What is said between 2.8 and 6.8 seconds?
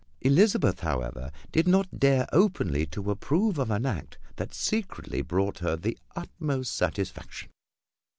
to approve of an act that secretly brought her the utmost